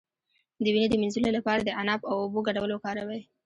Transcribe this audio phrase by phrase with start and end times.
[0.63, 3.21] د وینې د مینځلو لپاره د عناب او اوبو ګډول وکاروئ